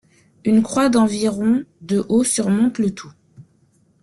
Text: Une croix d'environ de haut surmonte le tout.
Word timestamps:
Une 0.45 0.63
croix 0.63 0.89
d'environ 0.89 1.63
de 1.81 2.03
haut 2.09 2.23
surmonte 2.23 2.79
le 2.79 2.89
tout. 2.89 3.11